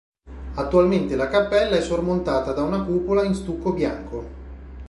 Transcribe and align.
Attualmente 0.55 1.15
la 1.15 1.27
cappella 1.27 1.75
è 1.75 1.81
sormontata 1.83 2.53
da 2.53 2.63
una 2.63 2.81
cupola 2.83 3.23
in 3.23 3.35
stucco 3.35 3.71
bianco. 3.71 4.27